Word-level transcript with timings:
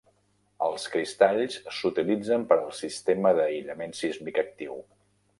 Els 0.67 0.85
cristalls 0.93 1.57
s'utilitzen 1.79 2.45
per 2.51 2.57
al 2.61 2.73
"sistema 2.77 3.33
d'aïllament 3.41 3.93
sísmic 3.99 4.41
actiu". 4.43 4.79